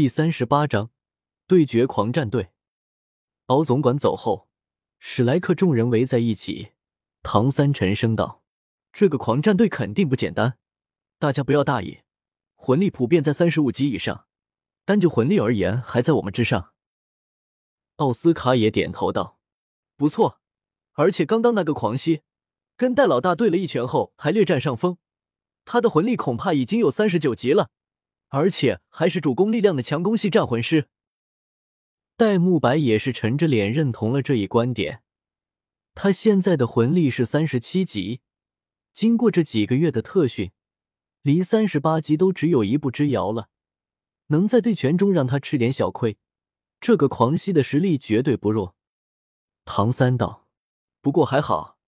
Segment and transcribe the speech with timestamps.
[0.00, 0.90] 第三十八章
[1.46, 2.52] 对决狂战队。
[3.48, 4.48] 敖总管走后，
[4.98, 6.72] 史莱克众人围在一起。
[7.22, 8.42] 唐三沉声道
[8.94, 10.56] ：“这个狂战队肯定不简单，
[11.18, 11.98] 大家不要大意。
[12.54, 14.24] 魂力普遍在三十五级以上，
[14.86, 16.72] 单就魂力而言，还在我们之上。”
[17.96, 19.38] 奥斯卡也点头道
[19.98, 20.40] ：“不错，
[20.92, 22.22] 而且刚刚那个狂吸
[22.74, 24.96] 跟戴老大对了一拳后，还略占上风。
[25.66, 27.68] 他的魂力恐怕已经有三十九级了，
[28.30, 30.88] 而且还是主攻力量的强攻系战魂师。”
[32.16, 35.02] 戴沐白也是沉着脸认同了这一观点。
[35.94, 38.20] 他现在的魂力是三十七级，
[38.92, 40.52] 经过这几个月的特训，
[41.22, 43.48] 离三十八级都只有一步之遥了。
[44.28, 46.16] 能在对拳中让他吃点小亏。
[46.80, 48.76] 这个狂吸的实力绝对不弱，
[49.64, 50.46] 唐三道。
[51.02, 51.78] 不过还好，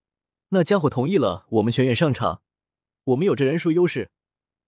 [0.49, 2.41] 那家伙同意了我们全员上场，
[3.05, 4.11] 我们有着人数优势，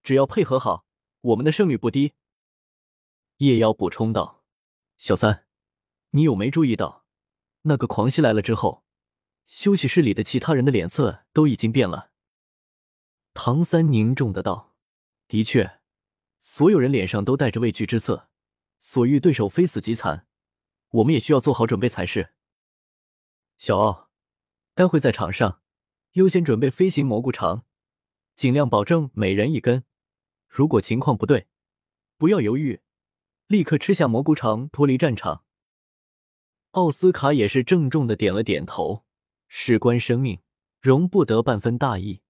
[0.02, 0.85] 只要配合好，
[1.26, 2.14] 我们的胜率不低。
[3.38, 4.44] 叶妖补充道
[4.98, 5.46] ：“小三，
[6.12, 7.06] 你有没注意到，
[7.64, 8.84] 那个狂吸来了之后，
[9.48, 12.12] 休息室里的其他人的脸色都已经变了？”
[13.34, 14.76] 唐三凝重的道
[15.28, 15.80] ：“的确，
[16.40, 18.30] 所有人脸上都带着畏惧之色。”
[18.80, 20.28] 所遇对手非死即残，
[20.90, 22.36] 我们也需要做好准备才是。
[23.58, 24.12] 小奥，
[24.76, 25.64] 待会在场上
[26.12, 27.66] 优先准备飞行蘑菇肠，
[28.36, 29.86] 尽量保证每人一根。
[30.56, 31.48] 如果情况不对，
[32.18, 32.80] 不要犹豫，
[33.48, 35.44] 立刻吃下蘑菇肠脱离战场。
[36.72, 39.04] 奥斯卡也是郑重的点了点头，
[39.50, 40.40] 事关生命，
[40.80, 42.22] 容不得半分大意。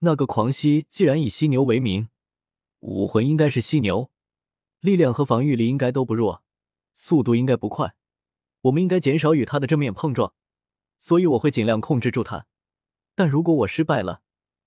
[0.00, 2.10] 那个狂犀既然以犀牛为名，
[2.80, 4.10] 武魂应该是犀牛。
[4.80, 6.44] 力量和防御力应该都不弱，
[6.92, 7.94] 速度应该不快，
[8.60, 10.34] 我们应该减少与他的正面碰撞，
[10.98, 12.44] 所以我会尽量控制住他。
[13.14, 14.20] 但如果我失败了，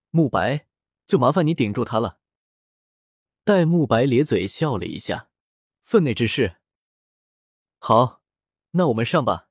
[0.10, 0.66] 慕白
[1.06, 2.18] 就麻烦你顶住他了。
[3.46, 5.28] 戴沐白咧嘴笑了一下，
[5.84, 6.58] 分内之事。
[7.78, 8.22] 好，
[8.72, 9.50] 那我们上吧。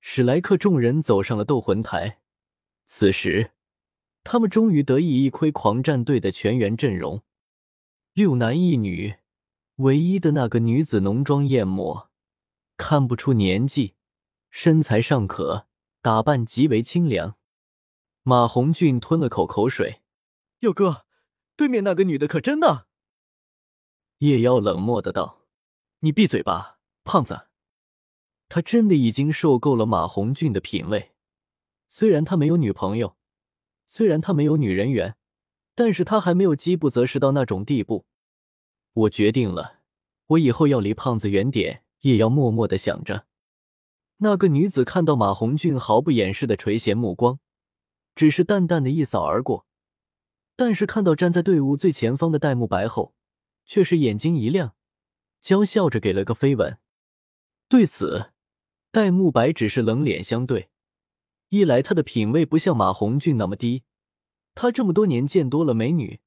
[0.00, 2.20] 史莱克众人走上了斗魂台，
[2.86, 3.52] 此时
[4.24, 7.22] 他们终于得以一窥狂战队的全员阵容，
[8.14, 9.16] 六男一女。
[9.76, 12.10] 唯一的那个女子浓妆艳抹，
[12.76, 13.96] 看不出年纪，
[14.50, 15.66] 身材尚可，
[16.00, 17.36] 打扮极为清凉。
[18.22, 20.02] 马红俊吞了口口水
[20.60, 21.06] ：“佑哥，
[21.62, 22.88] 对面那个女的可真的？”
[24.18, 25.42] 夜妖冷漠的道
[26.00, 27.46] ：“你闭嘴吧，胖子。”
[28.50, 31.12] 他真的已经受够了马红俊的品味。
[31.88, 33.16] 虽然他没有女朋友，
[33.84, 35.14] 虽然他没有女人缘，
[35.76, 38.06] 但是他还没有饥不择食到那种地步。
[38.92, 39.82] 我决定了，
[40.26, 41.84] 我以后要离胖子远点。
[42.00, 43.26] 夜要默默的想着。
[44.16, 47.38] 那个女子看到马红俊毫不掩饰的垂涎目光，
[48.16, 49.68] 只是淡淡的一扫而过。
[50.56, 53.14] 但是看到站在队伍最前方的戴沐白后，
[53.64, 54.74] 却是眼睛一亮，
[55.40, 56.78] 娇笑着给了个飞吻。
[57.68, 58.32] 对此，
[58.90, 60.68] 戴沐白只是冷脸相对。
[61.48, 63.84] 一来他的品味不像马红俊那么低，
[64.54, 66.20] 他这么多年见多了美女，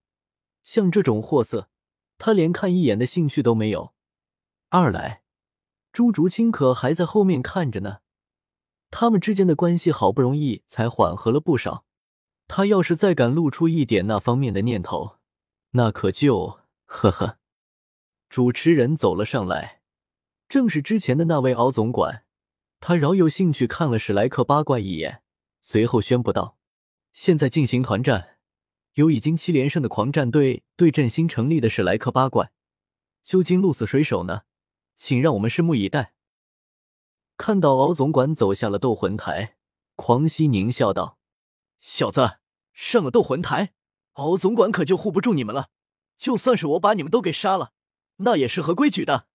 [0.64, 1.70] 像这种货色。
[2.18, 3.94] 他连看一眼的兴趣都没有。
[4.70, 5.22] 二来，
[5.92, 8.00] 朱竹清可还在后面看着呢。
[8.90, 11.86] 他们之间的关系好不容易才缓和了不少。
[12.48, 15.18] 他要是再敢露出一点那方面的念头，
[15.72, 17.38] 那可就呵呵。
[18.30, 19.82] 主持人走了上来，
[20.48, 22.24] 正是之前的那位敖总管。
[22.80, 25.22] 他饶有兴趣看了史莱克八怪一眼，
[25.62, 26.58] 随后宣布道
[27.14, 28.38] ：“现在进行团战。”
[28.94, 32.52] 有已经七连胜的狂战队对阵新成立的史莱克八怪，
[33.24, 34.44] 究竟鹿死谁手呢？
[34.96, 36.14] 请让我们拭目以待。
[37.36, 39.58] 看到敖总管走下了斗魂台，
[39.96, 41.18] 狂熙狞笑道
[41.80, 42.40] ：“小子，
[42.74, 43.74] 上了斗魂台，
[44.14, 45.70] 敖总管可就护不住你们了。
[46.18, 47.74] 就算是我把你们都给杀了，
[48.18, 49.28] 那也是合规矩的。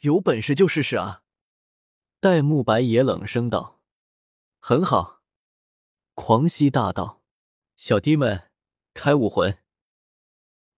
[0.00, 1.22] 有本事就试试啊！”
[2.20, 3.80] 戴沐白也冷声道
[4.58, 5.22] ：“很好。”
[6.14, 7.22] 狂熙大道。
[7.76, 8.50] 小弟们，
[8.94, 9.58] 开武魂！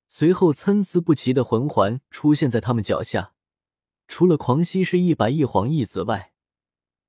[0.08, 3.34] 随后参差不齐的魂环出现在他们脚下，
[4.08, 6.32] 除了狂熙是一白一黄一紫外，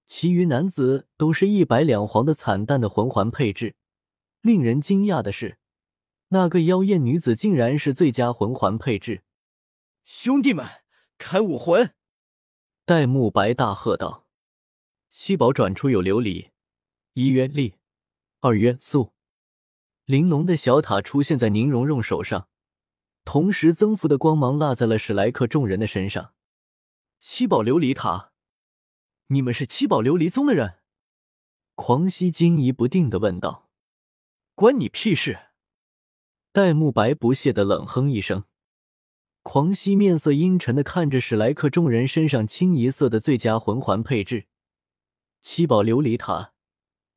[0.08, 3.76] 其余男子都是一白两黄的惨淡的魂环配置。
[4.42, 5.58] 令人惊讶的是，
[6.30, 9.24] 那个妖艳女子竟然是最佳魂环配置。
[10.06, 10.66] 兄弟们，
[11.18, 11.94] 开武魂！
[12.86, 14.26] 戴沐白大喝道
[15.12, 16.52] ：“七宝转出有琉璃，
[17.14, 17.76] 一曰力，
[18.40, 19.12] 二曰速。”
[20.06, 22.48] 玲珑的小塔出现在宁荣荣手上，
[23.26, 26.34] 同时增幅的光芒落在了史莱克众人的身上。
[27.20, 28.32] 七宝琉璃塔，
[29.30, 30.76] 你们是七宝琉璃宗的人？
[31.76, 33.70] 狂熙惊疑不定的问道。
[34.56, 35.50] 关你屁事！
[36.54, 38.46] 戴沐白不屑的冷哼一声。
[39.44, 44.46] 狂熙面色阴沉的看着史莱克众人身上清一色的最佳魂环配置，
[45.42, 46.54] 七宝琉璃塔，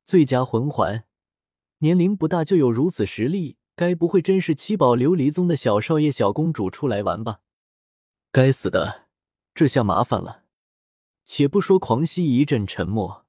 [0.05, 1.05] 最佳魂环，
[1.77, 7.39] 年龄不大就有如此实力，该不会真是七宝琉璃宗的小少爷、小公主出来玩吧？
[8.33, 9.07] 该死的，
[9.53, 10.40] 这下麻烦了。
[11.33, 13.25] 且不说狂熙一阵沉默，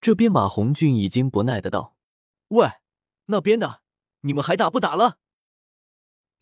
[0.00, 1.96] 这边马红俊已经不耐的道
[2.48, 2.68] ：“喂，
[3.26, 3.82] 那边的，
[4.22, 5.20] 你们还打不打了？”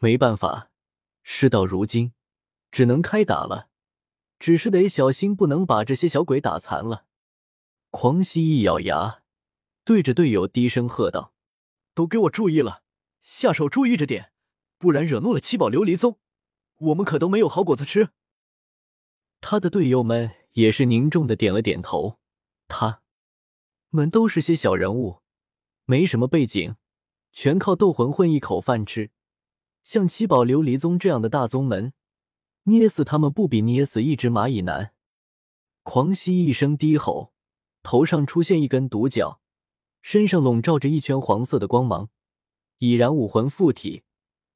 [0.00, 0.70] 没办法。
[1.22, 2.14] 事到如今，
[2.70, 3.68] 只能开打了，
[4.38, 7.04] 只是得小心，不能把这些小鬼打残了。
[7.90, 9.24] 狂熙一咬牙，
[9.84, 11.34] 对着队友低声喝道
[11.92, 12.82] ：“都给我注意了，
[13.20, 14.32] 下手注意着点，
[14.78, 16.18] 不然惹怒了七宝琉璃宗，
[16.78, 18.08] 我们可都没有好果子吃。”
[19.42, 22.18] 他的队友们也是凝重的点了点头。
[22.66, 23.02] 他
[23.90, 25.20] 们都是些小人物，
[25.84, 26.74] 没什么背景，
[27.30, 29.12] 全靠斗魂混一口饭吃。
[29.84, 31.92] 像七宝琉璃宗这样的大宗门，
[32.64, 34.94] 捏死他们不比捏死一只蚂蚁难。
[35.82, 37.34] 狂吸一声低吼，
[37.82, 39.40] 头上出现一根独角，
[40.00, 42.08] 身上笼罩着一圈黄色的光芒，
[42.78, 44.04] 已然武魂附体。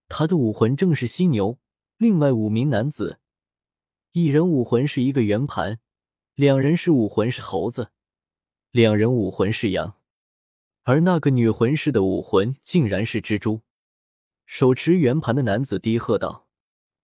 [0.09, 1.59] 他的武魂正是犀牛。
[1.99, 3.19] 另外五名男子，
[4.12, 5.81] 一人武魂是一个圆盘，
[6.38, 7.90] 两人是武魂是猴子，
[8.70, 9.96] 两人武魂是羊，
[10.85, 13.62] 而那个女魂师的武魂竟然是蜘蛛。
[14.46, 16.46] 手持圆盘的男子低喝道：“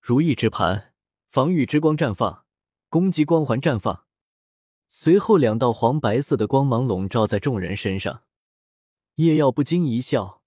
[0.01, 0.95] 如意之盘，
[1.27, 2.45] 防御之光绽放，
[2.89, 4.05] 攻击光环绽放。”
[4.89, 8.23] 随后，两道黄白色的光芒笼罩在众人身上。
[9.17, 10.43] 叶耀不禁一笑，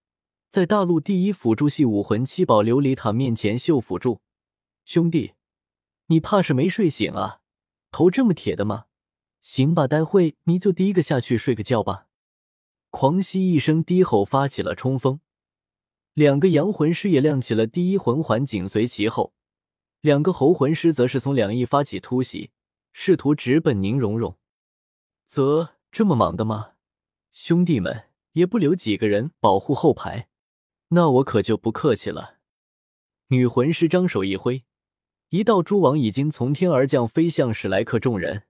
[0.48, 4.22] 在大陆第一辅助系武魂七宝琉璃塔面前秀辅助，
[4.86, 5.34] 兄弟，
[6.06, 7.42] 你怕是没睡醒啊？
[7.98, 8.86] 头这么铁的吗？
[9.42, 12.06] 行吧，待会你就第一个下去睡个觉吧。
[12.92, 15.20] 狂吸一声低吼，发起了冲锋。
[16.14, 19.34] 两个阳魂师也亮起了第一魂环，紧随其后，
[20.02, 22.52] 两个猴魂师则是从两翼发起突袭，
[22.94, 24.38] 试图直奔宁荣荣。
[25.26, 26.74] 则这么莽的吗？
[27.32, 30.30] 兄弟们也不留几个人保护后排，
[30.90, 32.36] 那我可就不客气了。
[33.30, 34.66] 女魂师张手一挥，
[35.30, 38.44] 一道蛛网已经从天而降，飞向史莱克众人。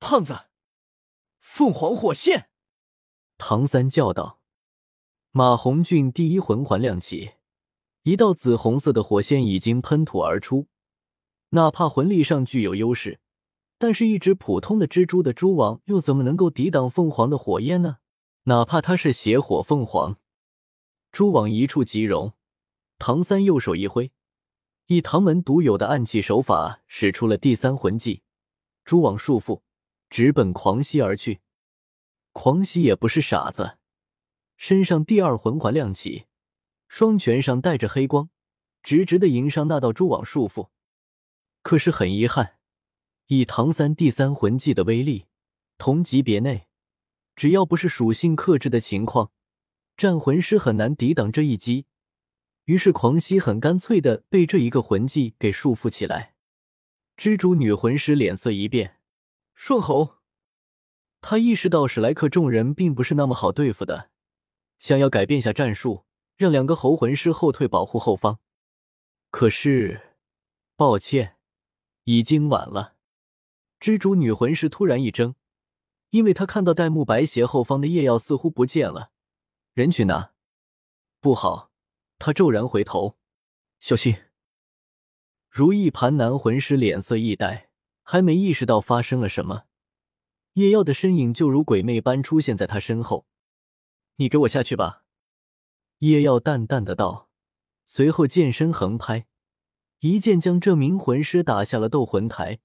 [0.00, 0.46] 胖子，
[1.38, 2.48] 凤凰火线！
[3.36, 4.40] 唐三叫道。
[5.32, 7.32] 马红俊第一魂环亮起，
[8.04, 10.68] 一道紫红色的火线已经喷吐而出。
[11.50, 13.20] 哪怕魂力上具有优势，
[13.76, 17.98] 但是一只普通的蜘蛛的蛛网又怎么能够抵挡凤凰的火焰呢？
[18.44, 20.16] 哪怕它是邪火凤凰，
[21.10, 22.32] 蛛网一触即融。
[22.98, 24.10] 唐三右手一挥，
[24.86, 28.22] 以唐门独有的暗器手法使出了第三魂技，
[28.84, 29.62] 蛛网束缚，
[30.10, 31.40] 直奔狂熙而去。
[32.32, 33.78] 狂熙也不是傻子。
[34.56, 36.26] 身上第二魂环亮起，
[36.88, 38.30] 双拳上带着黑光，
[38.82, 40.68] 直直的迎上那道蛛网束缚。
[41.62, 42.58] 可是很遗憾，
[43.26, 45.26] 以唐三第三魂技的威力，
[45.78, 46.66] 同级别内，
[47.34, 49.32] 只要不是属性克制的情况，
[49.96, 51.86] 战魂师很难抵挡这一击。
[52.64, 56.34] 于是狂熙很干脆的被这一个魂技给束缚起来。
[57.16, 59.00] 蜘蛛女魂师脸色一变，
[59.54, 60.16] 顺猴，
[61.20, 64.10] 他意识到史莱克众人并不是那么好对付的。
[64.78, 66.04] 想要改变下战术，
[66.36, 68.40] 让两个猴魂师后退保护后方，
[69.30, 70.16] 可是，
[70.76, 71.36] 抱歉，
[72.04, 72.96] 已经晚了。
[73.80, 75.34] 蜘蛛女魂师突然一怔，
[76.10, 79.10] 因为她看到戴沐白斜后方的夜耀似乎不见了。
[79.74, 80.32] 人群哪？
[81.20, 81.71] 不好！
[82.24, 83.18] 他骤然回头，
[83.80, 84.16] 小心！
[85.50, 87.68] 如意盘男魂师脸色一呆，
[88.04, 89.64] 还没意识到发生了什么，
[90.52, 93.26] 叶耀的身影就如鬼魅般出现在他身后。
[94.18, 95.02] 你给我下去吧，
[95.98, 97.28] 叶耀淡淡的道，
[97.84, 99.26] 随后剑身横拍，
[99.98, 102.60] 一剑将这名魂师打下了斗魂台。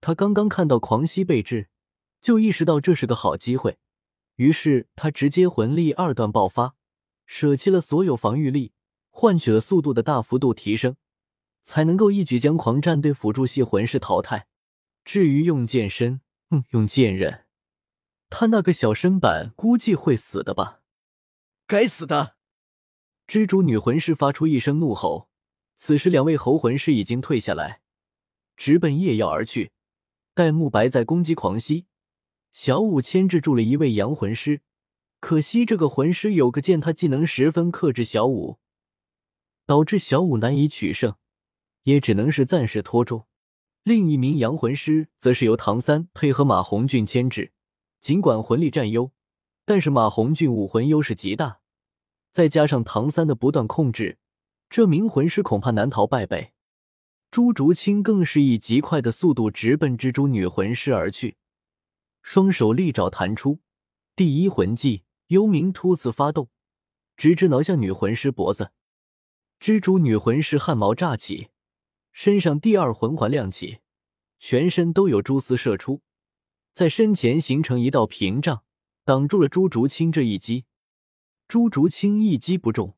[0.00, 1.68] 他刚刚看到狂熙被制，
[2.20, 3.78] 就意识到这是个好机会，
[4.34, 6.74] 于是他直接魂力二段爆发，
[7.26, 8.72] 舍弃了所有防御力，
[9.10, 10.96] 换取了速度的大幅度提升，
[11.62, 14.46] 才能够一举将狂战队辅助系魂师淘汰。
[15.04, 17.44] 至于用剑身，嗯，用剑刃。
[18.30, 20.80] 他那个小身板估计会死的吧？
[21.66, 22.36] 该死的！
[23.26, 25.28] 蜘蛛女魂师发出一声怒吼。
[25.76, 27.80] 此时，两位猴魂师已经退下来，
[28.56, 29.72] 直奔夜耀而去。
[30.34, 31.86] 戴沐白在攻击狂吸，
[32.52, 34.62] 小舞牵制住了一位阳魂师。
[35.24, 38.58] 可惜这个魂师有个剑，他技能十分克制小舞，
[39.64, 41.16] 导致小舞难以取胜，
[41.84, 43.24] 也只能是暂时拖住。
[43.84, 47.52] 另一名阳魂师则是由唐三配合马红俊牵制。
[48.02, 49.12] 尽管魂力占优，
[49.64, 51.60] 但是马红俊武魂优势极大，
[52.30, 54.18] 再加上唐三的不断控制，
[54.68, 56.52] 这名魂师恐怕难逃败北。
[57.30, 61.38] 朱竹清更是以极快的速度直奔蜘蛛女魂师而去，
[62.22, 63.60] 双手利爪弹出，
[64.14, 66.48] 第一魂技幽冥突刺发动，
[67.16, 68.72] 直直挠向女魂师脖子。
[69.58, 71.48] 蜘蛛女魂师汗毛炸起，
[72.12, 73.78] 身上第二魂环亮起，
[74.38, 76.02] 全身都有蛛丝射出，
[76.72, 78.64] 在身前形成一道屏障，
[79.04, 80.66] 挡住了朱竹清这一击。
[81.48, 82.96] 朱竹清一击不中，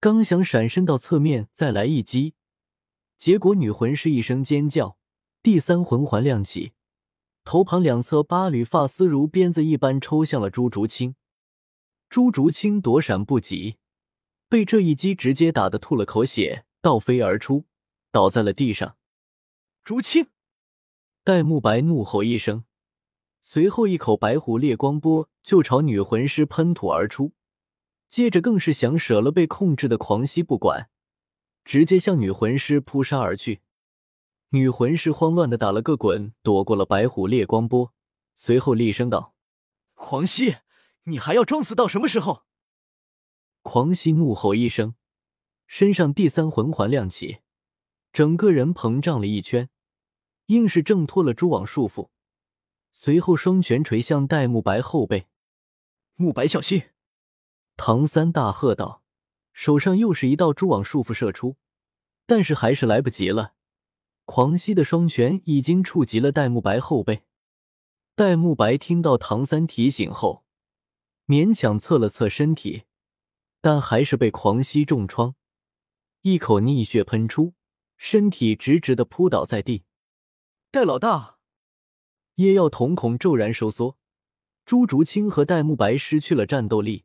[0.00, 2.34] 刚想闪身到侧面再来一击。
[3.16, 4.98] 结果，女魂师一声尖叫，
[5.42, 6.72] 第三魂环亮起，
[7.44, 11.14] 头旁两侧八缕发丝如鞭子一般抽向了朱竹清。
[12.08, 13.76] 朱竹清躲闪不及，
[14.48, 17.64] 被这一击直接打得吐了口血，倒飞而出，
[18.10, 18.96] 倒在了地上。
[19.82, 20.28] 竹清，
[21.24, 22.64] 戴沐白怒吼一声，
[23.42, 27.32] 随后一口白虎烈光波就朝女魂师喷吐而出，
[28.08, 30.88] 接着更是想舍了被控制的狂熙不管。
[31.64, 33.62] 直接向女魂师扑杀而去，
[34.50, 37.92] 女魂师慌乱的打了个滚，躲过了白虎烈光波，
[38.34, 39.34] 随后厉声道
[39.94, 40.56] ：“狂熙，
[41.04, 42.44] 你还要装死到什么时候？”
[43.62, 44.94] 狂熙怒吼一声，
[45.66, 47.38] 身上第三魂环亮起，
[48.12, 49.70] 整个人膨胀了一圈，
[50.46, 52.10] 硬是挣脱了蛛网束缚，
[52.92, 55.28] 随后双拳捶向戴沐白后背。
[56.16, 56.90] 沐白小心！
[57.76, 59.02] 唐三大喝道。
[59.52, 61.56] 手上又是一道蛛网束缚射出，
[62.26, 63.54] 但是还是来不及了。
[64.24, 67.22] 狂熙的双拳已经触及了戴沐白后背。
[68.16, 70.43] 戴沐白听到唐三提醒后，
[71.26, 72.84] 勉强侧了侧身体，
[73.60, 75.34] 但还是被狂吸重创，
[76.22, 77.54] 一口逆血喷出，
[77.96, 79.84] 身体直直的扑倒在地。
[80.70, 81.38] 戴老大，
[82.34, 83.96] 叶耀瞳孔骤然收缩，
[84.66, 87.04] 朱竹清和戴沐白失去了战斗力。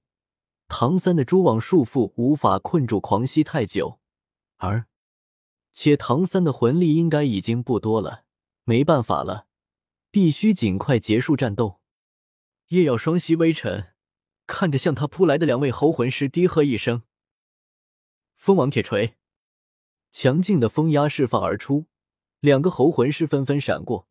[0.68, 4.00] 唐三的蛛网束缚无法困住狂熙太久，
[4.58, 4.88] 而
[5.74, 8.26] 且唐三的魂力应该已经不多了，
[8.66, 9.48] 没办法了，
[10.12, 11.80] 必须尽快结束战斗。
[12.68, 13.89] 叶耀双膝微沉，
[14.50, 17.04] 看着向他扑来的两位猴魂师，低喝一声
[18.36, 19.16] ：“风王铁锤！”
[20.12, 21.86] 强劲的风压释放而出，
[22.40, 24.08] 两个猴魂师纷纷闪过，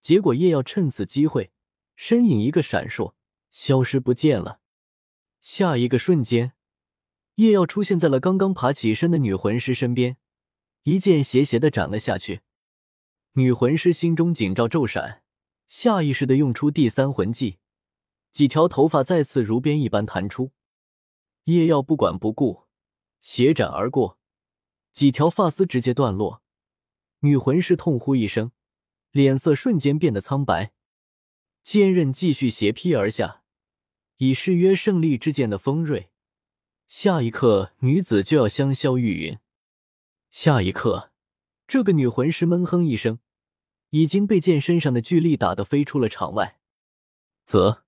[0.00, 1.50] 结果叶耀趁此机会，
[1.96, 3.14] 身影一个闪烁，
[3.50, 4.60] 消失不见了。
[5.40, 6.52] 下一个瞬间，
[7.34, 10.18] 叶耀出现在了刚刚爬起身的女魂师身边，
[10.84, 12.42] 一剑斜斜的斩了下去。
[13.32, 15.24] 女魂师心中警兆骤闪，
[15.66, 17.58] 下意识的用出第三魂技，
[18.38, 20.52] 几条头发再次如鞭一般弹出。
[21.46, 22.68] 叶耀不管不顾，
[23.18, 24.16] 斜斩而过，
[24.92, 26.40] 几条发丝直接断落。
[27.22, 28.52] 女魂师痛呼一声，
[29.10, 30.70] 脸色瞬间变得苍白，
[31.64, 33.42] 剑刃继续斜劈而下。
[34.18, 36.12] 以誓约胜利之剑的锋锐，
[36.86, 39.40] 下一刻女子就要香消玉殒。
[40.30, 41.10] 下一刻，
[41.66, 43.18] 这个女魂师闷哼一声，
[43.90, 46.60] 已经被剑身上的巨力打得飞出了场外。
[47.44, 47.82] 则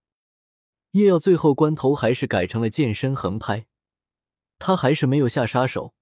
[0.92, 3.66] 叶耀最后关头还是改成了剑身横拍，
[4.59, 5.94] 他还是没有下杀手，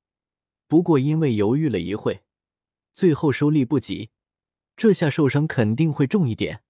[0.67, 2.23] 不过因为犹豫了一会，
[2.95, 4.11] 最后收力不及，
[4.77, 6.63] 这下受伤肯定会重一点。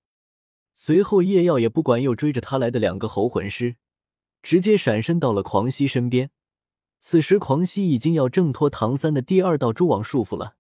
[0.75, 3.77] 随后，叶耀也不管又追着他来的两个猴魂师，
[4.43, 6.31] 直接闪身到了狂熙身边。
[7.01, 10.57] 此时，狂熙已经要挣脱唐三的第二道蛛网束缚了。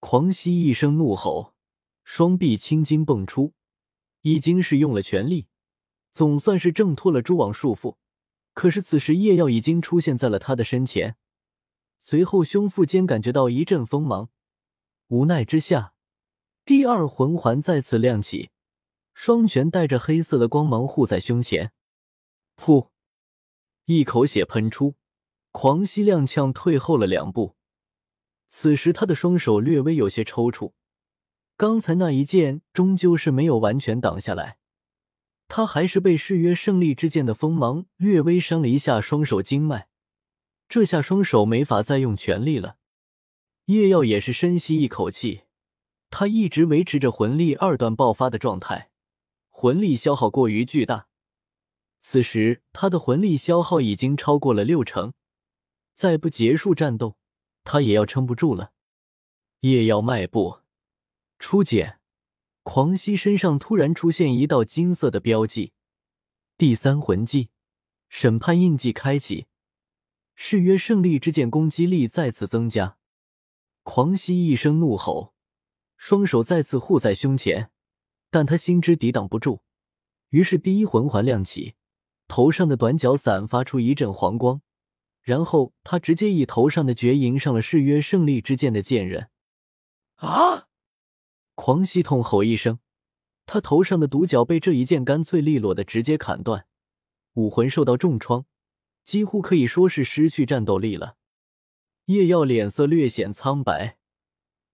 [0.00, 1.54] 狂熙一声怒吼，
[2.02, 3.54] 双臂青筋蹦出，
[4.22, 5.46] 已经是用了全力，
[6.14, 7.96] 总算是挣脱了蛛网束缚。
[8.54, 11.16] 可是，此时叶耀已经出现在了他的身前，
[11.98, 14.30] 随后胸腹间感觉到一阵锋芒，
[15.08, 15.92] 无奈之下，
[16.64, 18.50] 第二魂环再次亮起。
[19.12, 21.72] 双拳带着黑色的光芒护在胸前，
[22.56, 22.88] 噗！
[23.84, 24.94] 一口血喷出，
[25.52, 27.54] 狂吸踉跄退后了两步。
[28.48, 30.72] 此时他的双手略微有些抽搐，
[31.56, 34.58] 刚才那一剑终究是没有完全挡下来，
[35.48, 39.88] 他还是被誓约胜利之剑的锋芒略微伤了一下双手经脉，
[40.68, 42.78] 这下双手没法再用全力了。
[43.66, 45.42] 叶耀也是深吸一口气，
[46.10, 48.90] 他一直维持着魂力二段爆发的状态。
[49.48, 51.06] 魂力消耗过于巨大，
[52.00, 55.14] 此时他的魂力消耗已经超过了六成，
[55.94, 57.16] 再不结束战斗，
[57.62, 58.72] 他也要撑不住了。
[59.60, 60.58] 夜耀迈步
[61.38, 62.00] 出剑，
[62.64, 65.72] 狂熙身上突然出现一道金色的标记，
[66.56, 67.50] 第三魂技
[68.08, 69.46] 审判印记开启，
[70.34, 72.96] 誓约胜利之剑攻击力再次增加。
[73.82, 75.34] 狂熙一声怒吼，
[75.98, 77.70] 双手再次护在胸前。
[78.30, 79.60] 但他心知抵挡不住，
[80.30, 81.74] 于是第一魂环亮起，
[82.26, 84.62] 头上的短角散发出一阵黄光，
[85.20, 89.28] 然后他直接以头上的绝迎上了誓约胜利之剑的剑刃。
[90.16, 90.66] 啊！
[91.54, 92.80] 狂喜痛吼一声，
[93.46, 96.66] 他头上的独角被这一剑干脆利落的直接砍断，
[97.34, 98.46] 武魂受到重创，
[99.04, 101.16] 几乎可以说是失去战斗力了。
[102.06, 103.98] 叶耀脸色略显苍白，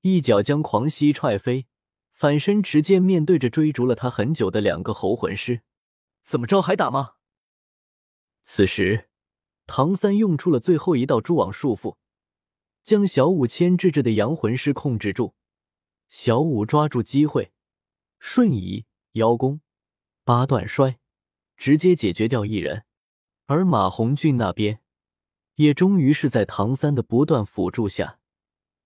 [0.00, 1.66] 一脚将狂喜踹飞，
[2.12, 5.60] 反身持剑面对着追逐了他很久的两个猴魂师，
[6.22, 7.14] 怎么着还打吗？
[8.42, 9.08] 此时，
[9.66, 11.96] 唐三用出了最后一道蛛网束缚，
[12.82, 15.34] 将小五牵制着的阳魂师控制住。
[16.10, 17.52] 小五抓住机会，
[18.18, 19.60] 瞬移邀功，
[20.24, 20.98] 八段摔，
[21.56, 22.84] 直接解决掉一人。
[23.46, 24.80] 而马红俊那边，
[25.54, 28.18] 也终于是在唐三的不断辅助下，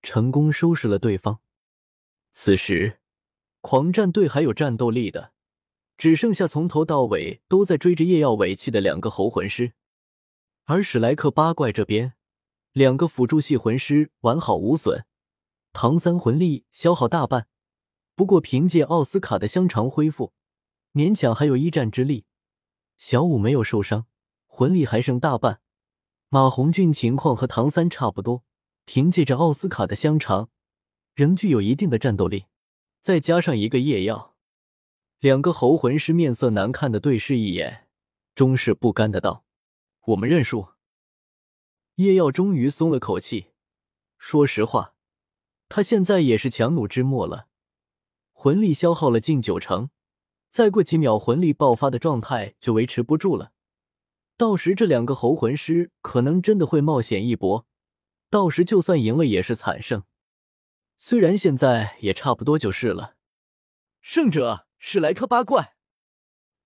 [0.03, 1.41] 成功收拾了对方。
[2.31, 3.01] 此时，
[3.63, 5.33] 狂战队还有战斗力的，
[5.97, 9.73] 只剩下从头到尾都在追着叶耀尾气的两个猴魂师。
[10.65, 12.13] 而史莱克八怪这边，
[12.73, 15.07] 两个辅助系魂师完好无损。
[15.75, 17.49] 唐三魂力消耗大半，
[18.15, 20.33] 不过凭借奥斯卡的香肠恢复，
[20.93, 22.27] 勉强还有一战之力。
[22.97, 24.07] 小五没有受伤，
[24.47, 25.61] 魂力还剩大半。
[26.29, 28.45] 马红俊情况和唐三差不多，
[28.85, 30.49] 凭借着奥斯卡的香肠，
[31.13, 32.47] 仍具有一定的战斗力。
[33.01, 34.37] 再加上一个夜药，
[35.19, 37.89] 两个猴魂师面色难看的对视一眼，
[38.37, 39.45] 终是不甘的道
[40.07, 40.69] ：“我们认输。”
[41.97, 43.49] 夜药终于松了口气，
[44.17, 44.94] 说实话。
[45.69, 47.49] 他现在也是强弩之末了，
[48.33, 49.91] 魂力消耗了近九成，
[50.51, 53.53] 再过几秒魂力爆发的状态就维持不住了。
[54.37, 57.67] 到时这两个猴魂师可能真的会冒险一搏，
[58.31, 60.03] 到时就算赢了也是惨胜。
[60.97, 63.17] 虽然现在也差不多就是了。
[64.01, 65.75] 胜者史莱克八怪，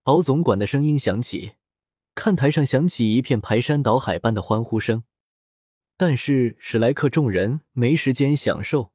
[0.04, 1.52] 敖总管的声音响起，
[2.14, 5.04] 看台上响起一片排山倒海般的欢呼声。
[5.98, 8.92] 但是史莱克众人没时间享受，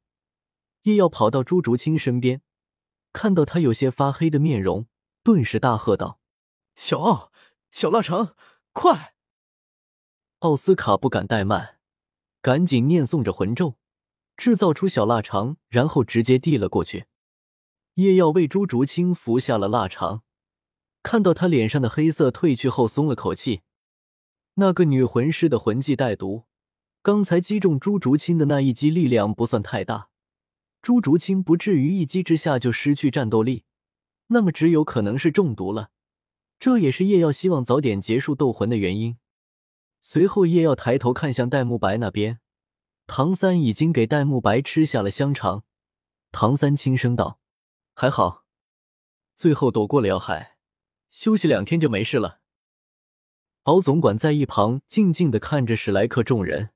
[0.83, 2.41] 叶耀跑到朱竹清身边，
[3.11, 4.87] 看到他有些发黑的面容，
[5.21, 6.21] 顿时大喝道
[6.75, 7.33] ：“小奥，
[7.71, 8.37] 小腊肠，
[8.71, 9.15] 快！”
[10.39, 11.77] 奥斯卡不敢怠慢，
[12.41, 13.77] 赶紧念诵着魂咒，
[14.37, 17.07] 制造出小腊肠，然后直接递了过去。
[17.95, 20.23] 叶耀为朱竹清服下了腊肠，
[21.01, 23.63] 看到他脸上的黑色褪去后，松了口气。
[24.53, 26.45] 那个女魂师的魂技带毒。
[27.03, 30.07] 刚才击中朱竹清的那一击力量不算太大，
[30.81, 33.65] 朱竹清不至于一击之下就失去战斗力，
[34.27, 35.91] 那么只有可能是中毒了。
[36.57, 39.17] 这也是叶耀希望早点结束斗魂的原因。
[40.01, 42.39] 随后，叶耀抬头看向戴沐白那边，
[43.05, 45.65] 唐三已经给戴沐白吃下了香肠。
[46.31, 47.37] 唐三轻声道
[47.93, 48.45] ：“还好，
[49.35, 50.55] 最后躲过了要害，
[51.11, 52.39] 休息两天就没事了。”
[53.63, 56.69] 敖总管在一旁静静的看着史莱克众人。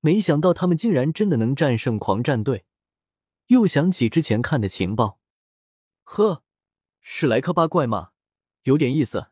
[0.00, 2.64] 没想到他们竟然真的能战胜狂战队，
[3.46, 5.18] 又想起之前看的情报，
[6.04, 6.42] 呵，
[7.00, 8.10] 史莱克八怪嘛，
[8.62, 9.28] 有点意思。